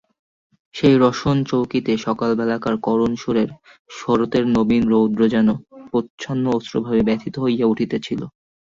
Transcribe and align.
সেই 0.75 0.95
রসনচৌকিতে 0.97 1.93
সকালবেলাকার 2.05 2.75
করুণসুরে 2.85 3.43
শরতের 3.89 4.43
নবীন 4.55 4.83
রৌদ্র 4.91 5.21
যেন 5.33 5.47
প্রচ্ছন্ন 5.87 6.45
অশ্রুভাবে 6.57 7.01
ব্যথিত 7.07 7.35
হইয়া 7.43 7.65
উঠিতেছিল। 7.67 8.21